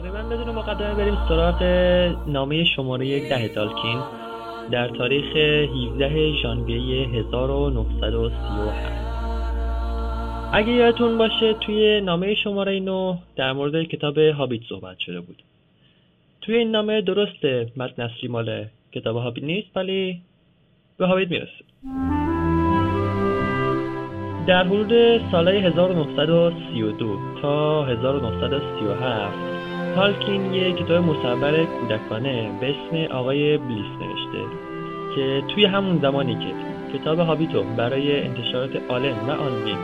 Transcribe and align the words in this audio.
تقریبا 0.00 0.22
بدون 0.22 0.54
مقدمه 0.54 0.94
بریم 0.94 1.18
سراغ 1.28 1.62
نامه 2.26 2.64
شماره 2.64 3.28
ده 3.28 3.48
تالکین 3.48 4.00
در 4.70 4.88
تاریخ 4.88 5.36
17 5.36 6.32
ژانویه 6.42 7.08
1937 7.08 8.92
اگه 10.52 10.72
یادتون 10.72 11.18
باشه 11.18 11.54
توی 11.54 12.00
نامه 12.00 12.34
شماره 12.34 12.80
9 12.80 13.18
در 13.36 13.52
مورد 13.52 13.82
کتاب 13.82 14.18
هابیت 14.18 14.62
صحبت 14.68 14.98
شده 14.98 15.20
بود. 15.20 15.42
توی 16.40 16.56
این 16.56 16.70
نامه 16.70 17.00
درسته 17.00 17.72
متن 17.76 18.02
اصلی 18.02 18.28
مال 18.28 18.66
کتاب 18.92 19.16
هابیت 19.16 19.44
نیست 19.44 19.76
ولی 19.76 20.20
به 20.98 21.06
هابیت 21.06 21.30
می‌رسه. 21.30 21.64
در 24.46 24.64
حدود 24.64 25.20
سالهای 25.32 25.58
1932 25.58 27.18
تا 27.42 27.84
1937 27.84 29.59
تالکین 29.94 30.54
یک 30.54 30.76
کتاب 30.76 31.04
مصور 31.04 31.64
کودکانه 31.64 32.50
به 32.60 32.70
اسم 32.70 33.12
آقای 33.14 33.58
بلیس 33.58 33.86
نوشته 34.00 34.44
که 35.14 35.42
توی 35.54 35.64
همون 35.64 35.98
زمانی 36.02 36.34
که 36.34 36.52
کتاب 36.98 37.18
هابیتو 37.18 37.62
برای 37.62 38.22
انتشارات 38.22 38.70
آلن 38.88 39.12
و 39.28 39.30
آنوین 39.30 39.76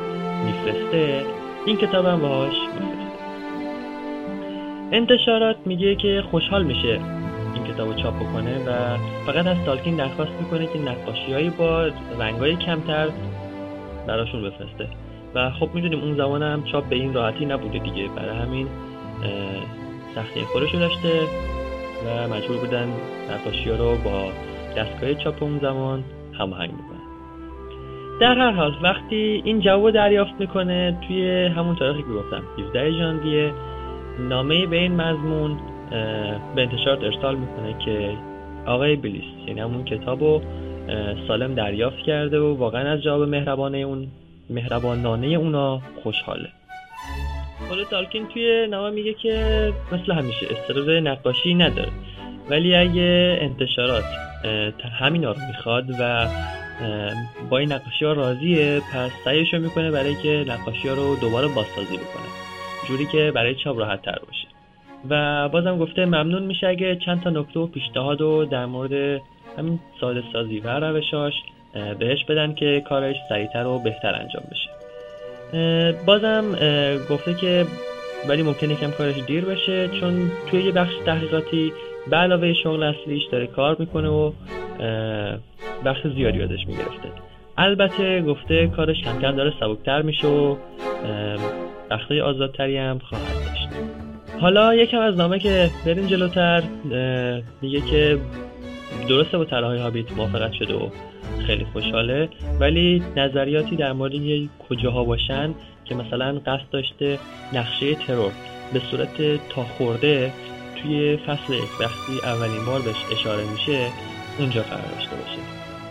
میفرسته 0.46 1.24
این 1.66 1.76
کتاب 1.76 2.06
هم 2.06 2.20
باهاش 2.20 2.54
میفرسته. 2.54 3.06
انتشارات 4.92 5.56
میگه 5.66 5.94
که 5.94 6.22
خوشحال 6.30 6.64
میشه 6.64 7.00
این 7.54 7.64
کتاب 7.64 7.88
رو 7.88 7.94
چاپ 7.94 8.14
بکنه 8.16 8.58
و 8.58 8.96
فقط 9.26 9.46
از 9.46 9.56
تالکین 9.66 9.96
درخواست 9.96 10.32
می‌کنه 10.40 10.66
که 10.66 10.78
نقاشی 10.78 11.50
با 11.50 11.90
رنگ 12.18 12.58
کمتر 12.58 13.08
براشون 14.06 14.42
بفرسته. 14.42 14.88
و 15.34 15.50
خب 15.50 15.68
می‌دونیم 15.74 16.00
اون 16.00 16.16
زمان 16.16 16.42
هم 16.42 16.64
چاپ 16.64 16.88
به 16.88 16.96
این 16.96 17.14
راحتی 17.14 17.46
نبوده 17.46 17.78
دیگه. 17.78 18.08
برای 18.16 18.36
همین 18.36 18.66
سختی 20.16 20.40
خودشو 20.40 20.78
داشته 20.78 21.20
و 22.06 22.28
مجبور 22.34 22.56
بودن 22.56 22.88
نقاشی 23.30 23.70
رو 23.70 23.96
با 24.04 24.32
دستگاه 24.76 25.14
چاپ 25.14 25.42
اون 25.42 25.58
زمان 25.58 26.04
هماهنگ 26.38 26.70
بکنن. 26.70 27.06
در 28.20 28.38
هر 28.38 28.50
حال 28.50 28.72
وقتی 28.82 29.42
این 29.44 29.60
جواب 29.60 29.90
دریافت 29.90 30.32
می‌کنه 30.38 30.98
توی 31.08 31.46
همون 31.46 31.76
تاریخی 31.76 32.02
که 32.02 32.08
گفتم 32.08 32.42
17 32.58 32.92
ژانویه 32.92 33.52
نامه 34.28 34.66
به 34.66 34.76
این 34.76 34.92
مضمون 34.92 35.56
به 36.54 36.62
انتشارات 36.62 37.04
ارسال 37.04 37.36
می‌کنه 37.36 37.84
که 37.84 38.16
آقای 38.66 38.96
بلیس 38.96 39.24
یعنی 39.46 39.60
همون 39.60 39.84
کتاب 39.84 40.20
رو 40.20 40.42
سالم 41.28 41.54
دریافت 41.54 41.98
کرده 41.98 42.40
و 42.40 42.56
واقعا 42.56 42.92
از 42.92 43.02
جواب 43.02 43.28
مهربانه 43.28 43.78
اون 43.78 44.06
مهربانانه 44.50 45.26
اونا 45.26 45.80
خوشحاله. 46.02 46.48
خود 47.68 47.82
تالکین 47.82 48.26
توی 48.26 48.66
نامه 48.70 48.90
میگه 48.90 49.14
که 49.14 49.72
مثل 49.92 50.12
همیشه 50.12 50.46
استرس 50.50 50.88
نقاشی 50.88 51.54
نداره. 51.54 51.88
ولی 52.50 52.74
اگه 52.74 53.38
انتشارات 53.40 54.04
همینا 54.98 55.32
رو 55.32 55.38
می‌خواد 55.48 55.84
و 56.00 56.28
با 57.50 57.58
این 57.58 57.72
نقاشی 57.72 58.04
ها 58.04 58.12
راضیه 58.12 58.80
پس 58.94 59.10
سعیش 59.24 59.54
رو 59.54 59.60
می‌کنه 59.60 59.90
برای 59.90 60.14
که 60.14 60.44
نقاشی 60.48 60.88
ها 60.88 60.94
رو 60.94 61.16
دوباره 61.20 61.48
بازسازی 61.48 61.96
بکنه. 61.96 62.26
جوری 62.88 63.06
که 63.06 63.32
برای 63.34 63.54
چاپ 63.54 63.78
راحت 63.78 64.02
تر 64.02 64.18
باشه. 64.26 64.48
و 65.10 65.48
بازم 65.48 65.78
گفته 65.78 66.04
ممنون 66.04 66.42
میشه 66.42 66.66
اگه 66.66 66.96
چند 66.96 67.22
تا 67.22 67.30
نکته 67.30 67.60
و 67.60 67.66
پیشنهاد 67.66 68.20
رو 68.20 68.44
در 68.44 68.66
مورد 68.66 69.22
همین 69.58 69.80
ساده 70.00 70.22
سازی 70.32 70.60
و 70.60 70.80
روشاش 70.80 71.34
بهش 71.98 72.24
بدن 72.24 72.54
که 72.54 72.82
کارش 72.88 73.16
سریعتر 73.28 73.66
و 73.66 73.78
بهتر 73.78 74.14
انجام 74.14 74.42
بشه. 74.50 74.75
بازم 76.06 76.44
گفته 77.10 77.34
که 77.34 77.66
ولی 78.28 78.42
ممکنه 78.42 78.74
کم 78.74 78.90
کارش 78.90 79.14
دیر 79.26 79.44
بشه 79.44 79.88
چون 80.00 80.30
توی 80.50 80.62
یه 80.62 80.72
بخش 80.72 80.92
تحقیقاتی 81.06 81.72
به 82.10 82.16
علاوه 82.16 82.52
شغل 82.54 82.82
اصلیش 82.82 83.22
داره 83.32 83.46
کار 83.46 83.76
می‌کنه 83.78 84.08
و 84.08 84.32
بخش 85.84 86.06
زیادی 86.16 86.38
یادش 86.38 86.66
می‌گرفته. 86.66 87.08
البته 87.58 88.22
گفته 88.22 88.66
کارش 88.76 88.96
کم 89.02 89.20
کم 89.20 89.36
داره 89.36 89.52
سبکتر 89.60 90.02
میشه 90.02 90.28
و 90.28 90.56
وقتای 91.90 92.20
آزادتری 92.20 92.76
هم 92.76 92.98
خواهد 92.98 93.24
داشت. 93.24 93.68
حالا 94.40 94.74
یکم 94.74 94.98
از 94.98 95.16
نامه 95.16 95.38
که 95.38 95.70
بریم 95.86 96.06
جلوتر 96.06 96.62
میگه 97.62 97.80
که 97.80 98.18
درسته 99.08 99.38
با 99.38 99.44
طرحهای 99.44 99.78
هابیت 99.78 100.12
موافقت 100.12 100.52
شده 100.52 100.74
و 100.74 100.88
خیلی 101.46 101.64
خوشحاله. 101.72 102.28
ولی 102.60 103.02
نظریاتی 103.16 103.76
در 103.76 103.92
مورد 103.92 104.12
کجاها 104.68 105.04
باشن 105.04 105.54
که 105.84 105.94
مثلا 105.94 106.40
قصد 106.46 106.70
داشته 106.70 107.18
نقشه 107.52 107.94
ترور 107.94 108.32
به 108.72 108.80
صورت 108.90 109.16
تا 109.48 109.62
خورده 109.62 110.32
توی 110.82 111.16
فصل 111.16 111.54
وقتی 111.80 112.12
اولین 112.22 112.64
بار 112.66 112.80
بهش 112.80 113.04
اشاره 113.12 113.50
میشه 113.52 113.86
اونجا 114.38 114.62
قرار 114.62 114.92
داشته 114.94 115.16
باشه. 115.16 115.38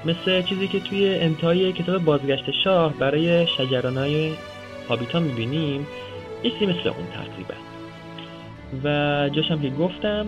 مثل 0.06 0.42
چیزی 0.42 0.68
که 0.68 0.80
توی 0.80 1.16
انتهای 1.16 1.74
کتاب 1.74 2.06
بازگشت 2.06 2.52
شاه 2.64 2.94
برای 2.94 3.48
شجرانای 3.48 4.32
هابیتا 4.90 5.20
می‌بینیم 5.20 5.88
ایسی 6.44 6.66
مثل 6.66 6.90
اون 6.90 7.08
تقریبا. 7.14 7.56
و 8.84 9.30
جاشم 9.30 9.62
که 9.62 9.70
گفتم 9.70 10.26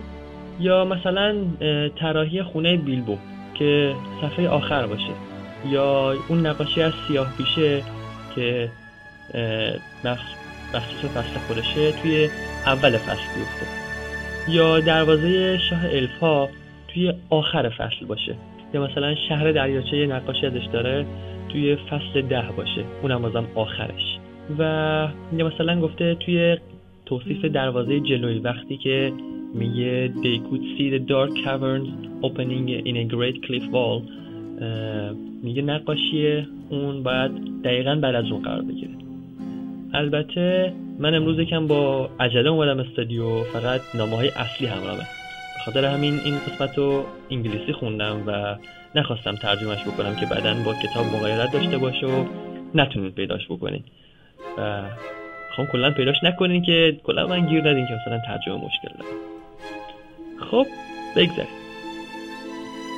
یا 0.60 0.84
مثلا 0.84 1.36
طراحی 2.00 2.42
خونه 2.42 2.76
بیلبو. 2.76 3.18
که 3.58 3.94
صفحه 4.20 4.48
آخر 4.48 4.86
باشه. 4.86 5.12
یا 5.68 6.14
اون 6.28 6.46
نقاشی 6.46 6.82
از 6.82 6.92
سیاه 7.08 7.36
پیشه 7.36 7.82
که 8.34 8.68
بخصوص 10.74 11.10
فصل 11.10 11.38
خودشه 11.46 11.92
توی 11.92 12.28
اول 12.66 12.96
فصل 12.96 13.34
بیفته. 13.36 13.66
یا 14.48 14.80
دروازه 14.80 15.58
شاه 15.70 15.84
الفا 15.84 16.48
توی 16.88 17.12
آخر 17.30 17.68
فصل 17.68 18.06
باشه. 18.06 18.34
یا 18.74 18.84
مثلا 18.84 19.14
شهر 19.28 19.52
دریاچه 19.52 20.06
نقاشی 20.06 20.46
ازش 20.46 20.64
داره 20.72 21.06
توی 21.48 21.76
فصل 21.76 22.22
ده 22.22 22.44
باشه. 22.56 22.84
اونم 23.02 23.22
بازم 23.22 23.46
آخرش. 23.54 24.18
و 24.58 24.62
یا 25.32 25.46
مثلا 25.46 25.80
گفته 25.80 26.14
توی 26.14 26.56
توصیف 27.06 27.44
دروازه 27.44 28.00
جلوی 28.00 28.38
وقتی 28.38 28.76
که 28.76 29.12
میگه 29.54 30.08
they 30.08 30.38
could 30.48 30.62
see 30.62 30.90
the 30.90 31.02
dark 31.10 31.44
caverns 31.44 31.88
opening 32.22 32.68
in 32.88 32.96
a 32.96 33.04
great 33.14 33.36
cliff 33.46 33.66
wall. 33.72 34.02
میگه 35.42 35.62
نقاشی 35.62 36.46
اون 36.70 37.02
باید 37.02 37.62
دقیقا 37.64 37.94
بعد 37.94 38.14
از 38.14 38.24
اون 38.30 38.42
قرار 38.42 38.62
بگیره. 38.62 38.90
البته 39.94 40.72
من 40.98 41.14
امروز 41.14 41.38
یکم 41.38 41.66
با 41.66 42.10
عجله 42.20 42.50
اومدم 42.50 42.80
استودیو 42.80 43.42
فقط 43.42 43.80
نامه 43.94 44.16
های 44.16 44.28
اصلی 44.28 44.66
همراهه 44.66 44.98
به 44.98 45.64
خاطر 45.64 45.84
همین 45.84 46.14
این 46.24 46.34
قسمت 46.34 46.78
رو 46.78 47.04
انگلیسی 47.30 47.72
خوندم 47.72 48.22
و 48.26 48.56
نخواستم 48.94 49.34
ترجمهش 49.34 49.82
بکنم 49.82 50.16
که 50.16 50.26
بعدا 50.26 50.54
با 50.64 50.74
کتاب 50.74 51.06
مقایرت 51.06 51.52
داشته 51.52 51.78
باشه 51.78 52.06
و 52.06 52.24
نتونید 52.74 53.14
پیداش 53.14 53.46
بکنید. 53.46 53.84
و 54.58 54.82
خب 55.56 55.64
کلا 55.72 55.90
پیداش 55.90 56.16
نکنین 56.24 56.62
که 56.62 56.96
کلا 57.04 57.26
من 57.26 57.46
گیر 57.46 57.68
ندین 57.68 57.86
که 57.86 57.94
مثلا 57.94 58.18
ترجمه 58.26 58.54
مشکل 58.54 58.88
داره. 58.98 59.37
خب 60.50 60.66
بگذاریم. 61.16 61.58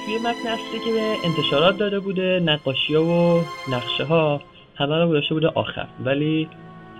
توی 0.06 0.18
متن 0.18 0.48
اصلی 0.48 0.78
که 0.84 0.92
به 0.92 1.28
انتشارات 1.28 1.78
داده 1.78 2.00
بوده 2.00 2.40
نقاشی 2.44 2.94
ها 2.94 3.04
و 3.04 3.40
نقشه 3.72 4.04
ها 4.04 4.40
همه 4.76 4.96
رو 4.96 5.12
داشته 5.12 5.34
بوده 5.34 5.48
آخر. 5.48 5.86
ولی 6.04 6.48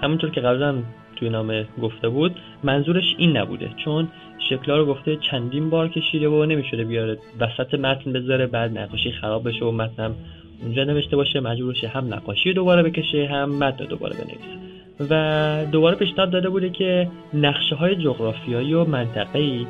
همونطور 0.03 0.31
که 0.31 0.41
قبلا 0.41 0.83
توی 1.17 1.28
نامه 1.28 1.67
گفته 1.83 2.09
بود 2.09 2.37
منظورش 2.62 3.15
این 3.19 3.37
نبوده. 3.37 3.71
چون 3.84 4.09
شکلا 4.51 4.77
رو 4.77 4.87
گفته 4.87 5.17
چندین 5.17 5.71
بار 5.71 5.89
کشیده 5.89 6.28
و 6.28 6.45
نمی‌شده 6.45 6.84
بیاره 6.84 7.19
وسط 7.41 7.75
متن 7.75 8.12
بذاره 8.12 8.47
بعد 8.47 8.78
نقاشی 8.78 9.12
خراب 9.12 9.49
بشه 9.49 9.65
و 9.65 9.71
متنم 9.71 10.15
اونجا 10.62 10.84
نوشته 10.84 11.17
باشه. 11.17 11.41
مجبورشه 11.41 11.89
هم 11.89 12.15
نقاشی 12.15 12.53
دوباره 12.53 12.83
بکشه 12.83 13.27
هم 13.27 13.51
متن 13.51 13.84
دوباره 13.84 14.17
بنویسه. 14.17 14.61
و 15.11 15.65
دوباره 15.72 15.97
پیشنهاد 15.97 16.31
داده 16.31 16.49
بوده 16.49 16.71
که 16.71 17.09
نقشه 17.34 17.75
های 17.75 17.97
جغرافیایی 17.97 18.75
و 18.75 18.84
منطقه‌ای 18.84 19.66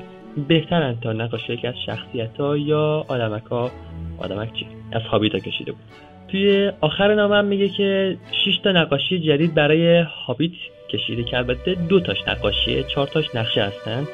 بهترن 0.48 0.96
تا 1.00 1.12
نقاشی 1.12 1.56
که 1.56 1.68
از 1.68 1.74
شخصیت 1.86 2.40
ها 2.40 2.56
یا 2.56 3.04
آدمک 3.08 3.44
ها 3.44 3.70
آدمک 4.18 4.52
چی؟ 4.52 4.66
از 4.92 5.02
هابیتا 5.02 5.38
کشیده 5.38 5.72
بود. 5.72 5.80
توی 6.28 6.72
آخر 6.80 7.14
نامه 7.14 7.40
میگه 7.40 7.68
که 7.68 8.16
6 8.44 8.58
تا 8.64 8.72
نقاشی 8.72 9.18
جدید 9.18 9.54
برای 9.54 10.00
هابیت 10.26 10.52
کشیده 10.88 11.24
که 11.24 11.36
البته 11.36 11.74
دو 11.74 12.00
تاش 12.00 12.28
نقاشیه 12.28 12.82
چهار 12.82 13.06
تاش 13.06 13.34
نقشه 13.34 13.62
هستن 13.62 14.06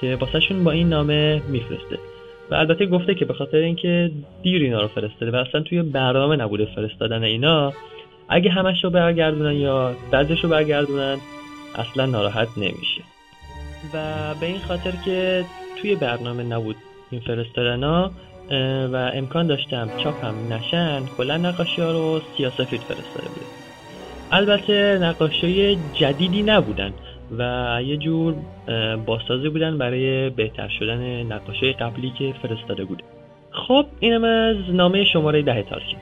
که 0.00 0.16
واسهشون 0.16 0.64
با 0.64 0.70
این 0.70 0.88
نامه 0.88 1.42
میفرسته. 1.48 1.98
و 2.50 2.54
البته 2.54 2.86
گفته 2.86 3.14
که 3.14 3.24
به 3.24 3.34
خاطر 3.34 3.56
اینکه 3.56 4.10
دیر 4.42 4.62
اینا 4.62 4.80
رو 4.80 4.88
فرستاده 4.88 5.32
و 5.32 5.36
اصلا 5.36 5.60
توی 5.60 5.82
برنامه 5.82 6.36
نبوده 6.36 6.64
فرستادن 6.64 7.22
اینا 7.22 7.72
اگه 8.28 8.50
همش 8.50 8.84
رو 8.84 8.90
برگردونن 8.90 9.56
یا 9.56 9.92
بعضش 10.10 10.44
رو 10.44 10.50
برگردونن 10.50 11.16
اصلا 11.74 12.06
ناراحت 12.06 12.48
نمیشه. 12.56 13.02
و 13.94 14.34
به 14.40 14.46
این 14.46 14.58
خاطر 14.58 14.92
که 15.04 15.44
توی 15.76 15.94
برنامه 15.94 16.42
نبود 16.42 16.76
این 17.10 17.20
فرستادن 17.20 17.82
ها 17.84 18.10
و 18.92 19.10
امکان 19.14 19.46
داشتم 19.46 19.90
چاپ 20.04 20.24
هم 20.24 20.52
نشن 20.52 21.06
کلا 21.16 21.36
نقاشی 21.36 21.82
ها 21.82 21.92
رو 21.92 22.20
سیاسفید 22.36 22.80
فرستاده 22.80 23.28
بوده 23.28 23.46
البته 24.30 24.98
نقاشی 25.02 25.78
جدیدی 25.92 26.42
نبودن 26.42 26.92
و 27.38 27.78
یه 27.84 27.96
جور 27.96 28.34
بازسازی 29.06 29.48
بودن 29.48 29.78
برای 29.78 30.30
بهتر 30.30 30.68
شدن 30.68 31.22
نقاشی 31.22 31.72
قبلی 31.72 32.12
که 32.18 32.34
فرستاده 32.42 32.84
بوده 32.84 33.04
خب 33.50 33.86
اینم 34.00 34.24
از 34.24 34.56
نامه 34.74 35.04
شماره 35.04 35.42
ده 35.42 35.62
تالکین 35.62 35.98